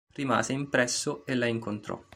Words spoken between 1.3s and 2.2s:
la incontrò.